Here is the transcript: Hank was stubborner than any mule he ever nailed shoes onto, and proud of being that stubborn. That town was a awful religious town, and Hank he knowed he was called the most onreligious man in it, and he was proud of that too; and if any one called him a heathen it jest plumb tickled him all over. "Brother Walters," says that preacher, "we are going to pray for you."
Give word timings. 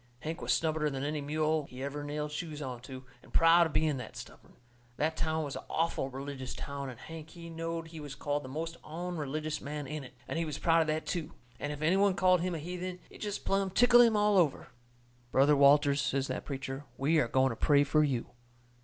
Hank 0.21 0.41
was 0.41 0.51
stubborner 0.51 0.91
than 0.91 1.03
any 1.03 1.21
mule 1.21 1.65
he 1.69 1.83
ever 1.83 2.03
nailed 2.03 2.31
shoes 2.31 2.59
onto, 2.59 3.03
and 3.21 3.31
proud 3.31 3.67
of 3.67 3.73
being 3.73 3.97
that 3.97 4.15
stubborn. 4.17 4.53
That 4.97 5.15
town 5.15 5.43
was 5.43 5.55
a 5.55 5.63
awful 5.69 6.09
religious 6.09 6.55
town, 6.55 6.89
and 6.89 6.99
Hank 6.99 7.29
he 7.29 7.51
knowed 7.51 7.89
he 7.89 7.99
was 7.99 8.15
called 8.15 8.41
the 8.43 8.49
most 8.49 8.77
onreligious 8.83 9.61
man 9.61 9.85
in 9.85 10.03
it, 10.03 10.15
and 10.27 10.39
he 10.39 10.45
was 10.45 10.57
proud 10.57 10.81
of 10.81 10.87
that 10.87 11.05
too; 11.05 11.33
and 11.59 11.71
if 11.71 11.83
any 11.83 11.97
one 11.97 12.15
called 12.15 12.41
him 12.41 12.55
a 12.55 12.57
heathen 12.57 12.97
it 13.11 13.21
jest 13.21 13.45
plumb 13.45 13.69
tickled 13.69 14.01
him 14.01 14.17
all 14.17 14.39
over. 14.39 14.69
"Brother 15.31 15.55
Walters," 15.55 16.01
says 16.01 16.25
that 16.29 16.45
preacher, 16.45 16.83
"we 16.97 17.19
are 17.19 17.27
going 17.27 17.51
to 17.51 17.55
pray 17.55 17.83
for 17.83 18.03
you." 18.03 18.31